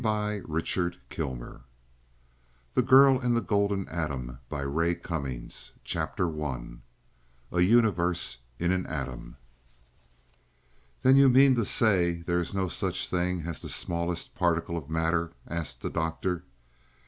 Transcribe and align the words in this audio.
The 0.03 0.43
First 0.51 0.97
Christmas 1.11 1.61
THE 2.73 2.81
GIRL 2.81 3.19
IN 3.21 3.35
THE 3.35 3.39
GOLDEN 3.39 3.87
ATOM 3.87 4.39
CHAPTER 5.83 6.43
I 6.43 6.65
A 7.51 7.61
UNIVERSE 7.61 8.37
IN 8.57 8.71
AN 8.71 8.87
ATOM 8.87 9.37
"Then 11.03 11.17
you 11.17 11.29
mean 11.29 11.53
to 11.53 11.63
say 11.65 12.15
there 12.23 12.39
is 12.39 12.55
no 12.55 12.67
such 12.67 13.09
thing 13.11 13.41
as 13.41 13.61
the 13.61 13.69
smallest 13.69 14.33
particle 14.33 14.75
of 14.75 14.89
matter?" 14.89 15.33
asked 15.47 15.81
the 15.81 15.89
Doctor. 15.91 16.45